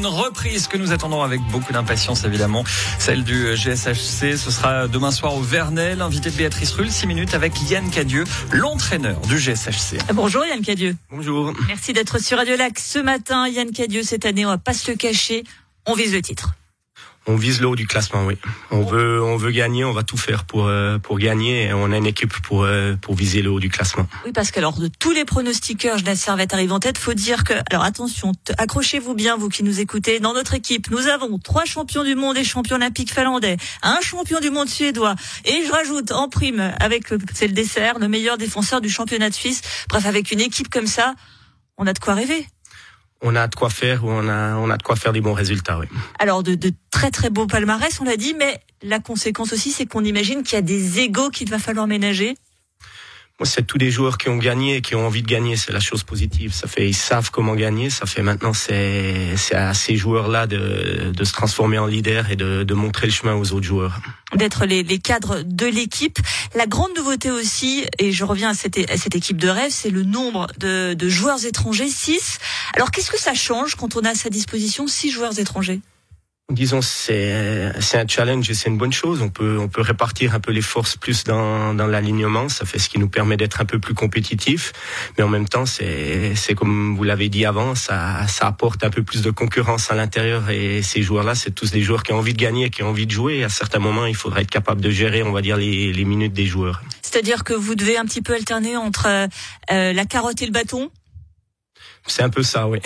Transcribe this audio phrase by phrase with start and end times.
[0.00, 2.64] une reprise que nous attendons avec beaucoup d'impatience évidemment,
[2.98, 4.38] celle du GSHC.
[4.38, 8.24] Ce sera demain soir au Vernel, invité de Béatrice Rulle, 6 minutes avec Yann Cadieux,
[8.50, 9.98] l'entraîneur du GSHC.
[10.14, 10.96] Bonjour Yann Cadieux.
[11.10, 11.52] Bonjour.
[11.68, 13.46] Merci d'être sur Radio Lac ce matin.
[13.46, 15.44] Yann Cadieux, cette année, on va pas se le cacher,
[15.84, 16.54] on vise le titre.
[17.30, 18.36] On vise le haut du classement, oui.
[18.72, 21.66] On veut, on veut gagner, on va tout faire pour euh, pour gagner.
[21.66, 24.08] Et on a une équipe pour euh, pour viser le haut du classement.
[24.24, 26.98] Oui, parce que alors de tous les pronostiqueurs, je la servette arrive en tête.
[26.98, 30.18] Faut dire que, alors attention, accrochez-vous bien, vous qui nous écoutez.
[30.18, 34.40] Dans notre équipe, nous avons trois champions du monde et champions olympiques finlandais, un champion
[34.40, 38.80] du monde suédois, et je rajoute en prime avec c'est le dessert, le meilleur défenseur
[38.80, 39.62] du championnat de Suisse.
[39.88, 41.14] Bref, avec une équipe comme ça,
[41.78, 42.44] on a de quoi rêver
[43.22, 45.78] on a de quoi faire on a on a de quoi faire des bons résultats.
[45.78, 45.86] Oui.
[46.18, 49.86] Alors de, de très très beaux palmarès, on l'a dit, mais la conséquence aussi, c'est
[49.86, 52.34] qu'on imagine qu'il y a des égaux qu'il va falloir ménager
[53.44, 55.56] c'est tous les joueurs qui ont gagné et qui ont envie de gagner.
[55.56, 56.52] C'est la chose positive.
[56.52, 57.90] Ça fait, ils savent comment gagner.
[57.90, 62.36] Ça fait maintenant, c'est, c'est à ces joueurs-là de, de se transformer en leader et
[62.36, 64.00] de, de montrer le chemin aux autres joueurs.
[64.36, 66.18] D'être les, les cadres de l'équipe.
[66.54, 69.90] La grande nouveauté aussi, et je reviens à cette, à cette équipe de rêve, c'est
[69.90, 72.38] le nombre de, de joueurs étrangers, 6.
[72.74, 75.80] Alors, qu'est-ce que ça change quand on a à sa disposition 6 joueurs étrangers?
[76.50, 79.22] Disons c'est c'est un challenge et c'est une bonne chose.
[79.22, 82.48] On peut on peut répartir un peu les forces plus dans dans l'alignement.
[82.48, 84.72] Ça fait ce qui nous permet d'être un peu plus compétitif,
[85.16, 88.90] mais en même temps c'est c'est comme vous l'avez dit avant, ça ça apporte un
[88.90, 92.18] peu plus de concurrence à l'intérieur et ces joueurs-là, c'est tous des joueurs qui ont
[92.18, 93.44] envie de gagner, qui ont envie de jouer.
[93.44, 96.32] À certains moments, il faudra être capable de gérer, on va dire les les minutes
[96.32, 96.82] des joueurs.
[97.02, 100.90] C'est-à-dire que vous devez un petit peu alterner entre euh, la carotte et le bâton.
[102.06, 102.78] C'est un peu ça, oui.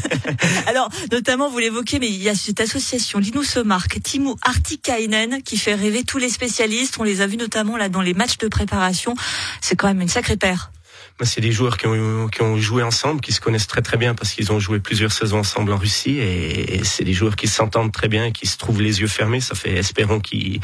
[0.66, 5.56] Alors, notamment, vous l'évoquez, mais il y a cette association Linus Mark, Timo Artikainen, qui
[5.56, 6.96] fait rêver tous les spécialistes.
[6.98, 9.14] On les a vus notamment là dans les matchs de préparation.
[9.60, 10.70] C'est quand même une sacrée paire
[11.22, 14.14] c'est des joueurs qui ont, qui ont joué ensemble, qui se connaissent très très bien
[14.14, 17.92] parce qu'ils ont joué plusieurs saisons ensemble en Russie et, c'est des joueurs qui s'entendent
[17.92, 19.40] très bien qui se trouvent les yeux fermés.
[19.40, 20.60] Ça fait espérons qu'ils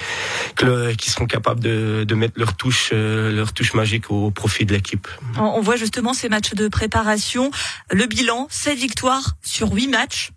[0.56, 4.72] qu'ils seront capables de, de mettre leur touche euh, leur touche magique au profit de
[4.72, 5.08] l'équipe.
[5.36, 7.50] On voit justement ces matchs de préparation.
[7.90, 10.30] Le bilan, 7 victoires sur 8 matchs.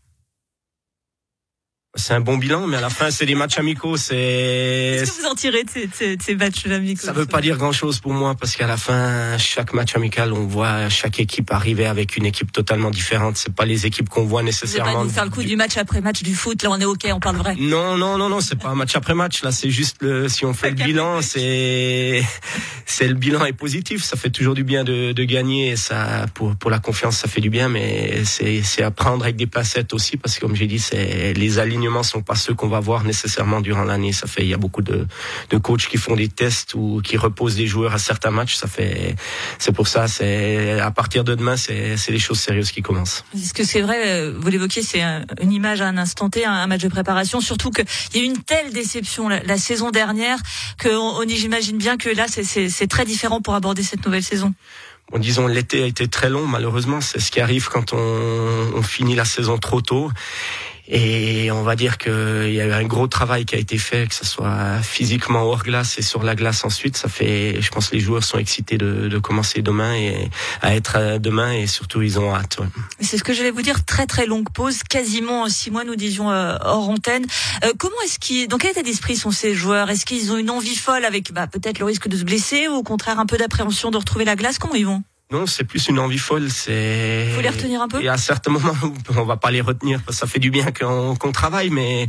[1.96, 3.98] C'est un bon bilan, mais à la fin, c'est des matchs amicaux.
[3.98, 4.96] C'est.
[4.98, 8.00] Qu'est-ce que vous en tirez de ces, ces, matchs amicaux Ça veut pas dire grand-chose
[8.00, 12.16] pour moi, parce qu'à la fin, chaque match amical, on voit chaque équipe arriver avec
[12.16, 13.36] une équipe totalement différente.
[13.36, 15.04] C'est pas les équipes qu'on voit nécessairement.
[15.04, 16.64] Vous pas faire le coup du match après match du foot.
[16.64, 17.56] Là, on est ok, on parle vrai.
[17.60, 19.44] Non, non, non, non, c'est pas un match après match.
[19.44, 22.24] Là, c'est juste le, si on fait le bilan, c'est,
[22.86, 24.02] c'est le bilan est positif.
[24.02, 25.76] Ça fait toujours du bien de, de gagner.
[25.76, 29.36] ça, pour pour la confiance, ça fait du bien, mais c'est c'est à prendre avec
[29.36, 32.68] des passettes aussi, parce que comme j'ai dit, c'est les alignements sont pas ceux qu'on
[32.68, 34.12] va voir nécessairement durant l'année.
[34.12, 35.08] Ça fait, il y a beaucoup de,
[35.50, 38.56] de coachs qui font des tests ou qui reposent des joueurs à certains matchs.
[38.56, 39.16] Ça fait,
[39.60, 43.24] c'est pour ça, c'est à partir de demain, c'est, c'est les choses sérieuses qui commencent.
[43.36, 45.02] Est-ce que c'est vrai, euh, vous l'évoquiez, c'est
[45.42, 48.26] une image à un instant T, un match de préparation, surtout qu'il y a eu
[48.26, 50.38] une telle déception la, saison dernière
[50.78, 54.54] que on, j'imagine bien que là, c'est, très différent pour aborder cette nouvelle saison.
[55.12, 57.02] Bon, disons, l'été a été très long, malheureusement.
[57.02, 60.10] C'est ce qui arrive quand on, on finit la saison trop tôt.
[60.88, 64.08] Et on va dire qu'il y a eu un gros travail qui a été fait,
[64.08, 66.98] que ce soit physiquement hors glace et sur la glace ensuite.
[66.98, 70.30] Ça fait, je pense, que les joueurs sont excités de, de commencer demain et
[70.62, 72.60] à être demain et surtout ils ont hâte.
[73.00, 73.86] C'est ce que j'allais vous dire.
[73.86, 77.26] Très très longue pause, quasiment six mois, nous disions euh, hors antenne.
[77.64, 79.90] Euh, comment est-ce qu'ils, dans quel état d'esprit sont ces joueurs?
[79.90, 82.74] Est-ce qu'ils ont une envie folle avec bah, peut-être le risque de se blesser ou
[82.74, 84.58] au contraire un peu d'appréhension de retrouver la glace?
[84.60, 85.04] Comment ils vont?
[85.32, 86.50] Non, c'est plus une envie folle.
[86.50, 87.30] C'est.
[87.34, 88.04] Faut les retenir un peu?
[88.04, 88.76] Et à certains moments,
[89.16, 92.08] on va pas les retenir parce que ça fait du bien qu'on travaille, mais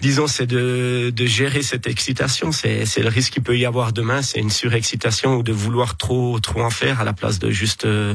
[0.00, 2.52] disons, c'est de, de gérer cette excitation.
[2.52, 4.22] C'est le risque qu'il peut y avoir demain.
[4.22, 7.86] C'est une surexcitation ou de vouloir trop trop en faire à la place de juste
[7.86, 8.14] euh,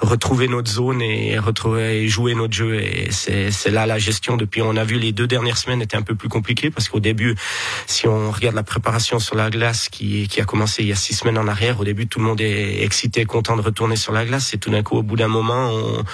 [0.00, 2.80] retrouver notre zone et retrouver et jouer notre jeu.
[2.80, 4.36] Et c'est là la gestion.
[4.36, 7.00] Depuis, on a vu les deux dernières semaines étaient un peu plus compliquées parce qu'au
[7.00, 7.36] début,
[7.86, 10.96] si on regarde la préparation sur la glace qui qui a commencé il y a
[10.96, 14.12] six semaines en arrière, au début, tout le monde est excité, content de retourner sur
[14.12, 16.04] la glace et tout d'un coup au bout d'un moment on,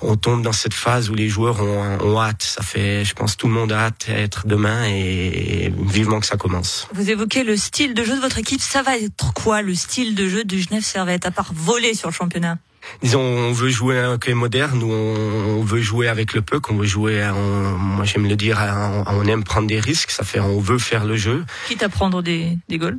[0.00, 2.42] on, tombe dans cette phase où les joueurs ont, ont, hâte.
[2.42, 6.26] Ça fait je pense tout le monde a hâte à être demain et vivement que
[6.26, 6.88] ça commence.
[6.92, 8.60] Vous évoquez le style de jeu de votre équipe.
[8.60, 12.08] Ça va être quoi le style de jeu du Genève Servette à part voler sur
[12.08, 12.58] le championnat?
[13.02, 16.76] Disons, on veut jouer un hockey moderne, où on, veut jouer avec le puck, on
[16.76, 18.60] veut jouer, moi j'aime le dire,
[19.06, 21.44] on, aime prendre des risques, ça fait, on veut faire le jeu.
[21.66, 22.98] Quitte à prendre des, des goals?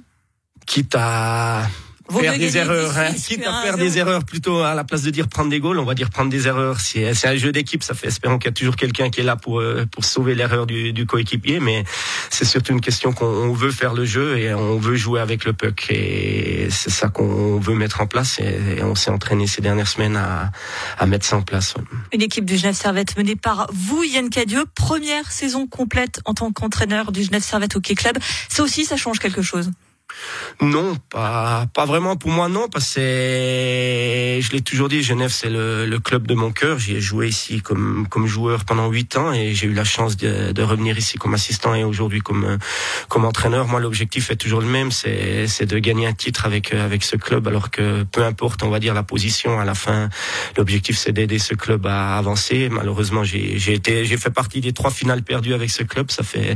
[0.66, 1.68] Quitte à,
[2.12, 3.14] faire des erreurs, hein.
[3.14, 5.86] quitte à faire des erreurs plutôt à la place de dire prendre des goals, on
[5.86, 6.80] va dire prendre des erreurs.
[6.80, 9.36] C'est un jeu d'équipe, ça fait espérons qu'il y a toujours quelqu'un qui est là
[9.36, 11.84] pour euh, pour sauver l'erreur du, du coéquipier, mais
[12.30, 15.54] c'est surtout une question qu'on veut faire le jeu et on veut jouer avec le
[15.54, 19.88] puck et c'est ça qu'on veut mettre en place et, on s'est entraîné ces dernières
[19.88, 20.52] semaines à,
[21.00, 21.76] à mettre ça en place.
[22.14, 26.52] Une équipe du Genève Servette menée par vous, Yann Cadieux, première saison complète en tant
[26.52, 28.18] qu'entraîneur du Genève Servette Hockey Club.
[28.50, 29.72] Ça aussi, ça change quelque chose.
[30.62, 35.50] Non, pas pas vraiment pour moi non parce que je l'ai toujours dit Genève c'est
[35.50, 36.80] le, le, club de mon cœur.
[36.80, 40.16] J'y ai joué ici comme comme joueur pendant huit ans et j'ai eu la chance
[40.18, 42.58] de, de, revenir ici comme assistant et aujourd'hui comme
[43.10, 43.68] comme entraîneur.
[43.68, 47.18] Moi l'objectif est toujours le même, c'est c'est de gagner un titre avec avec ce
[47.18, 50.10] club alors que peu importe on va dire la position à la fin,
[50.58, 52.70] l'objectif c'est d'aider ce club à avancer.
[52.70, 56.12] Malheureusement j'ai j'ai été j'ai fait partie des trois finales perdues avec ce club.
[56.12, 56.56] Ça fait.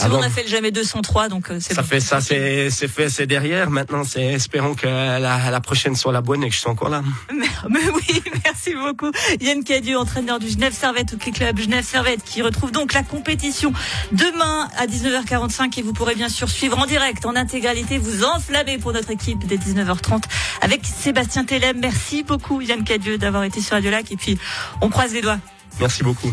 [0.00, 1.74] on a fait le jamais 203 donc euh, c'est.
[1.74, 3.70] Ça fait ça c'est c'est fait, c'est derrière.
[3.70, 6.88] Maintenant, c'est espérons que la, la, prochaine soit la bonne et que je sois encore
[6.88, 7.02] là.
[7.32, 9.10] Mais, oui, merci beaucoup.
[9.40, 13.72] Yann Cadieux, entraîneur du Genève Servette Hockey Club Genève Servette, qui retrouve donc la compétition
[14.12, 18.78] demain à 19h45 et vous pourrez bien sûr suivre en direct, en intégralité, vous enflammer
[18.78, 20.22] pour notre équipe dès 19h30
[20.60, 21.78] avec Sébastien Télem.
[21.80, 24.38] Merci beaucoup Yann Cadieux d'avoir été sur Radio Lac et puis
[24.80, 25.38] on croise les doigts.
[25.80, 26.32] Merci beaucoup.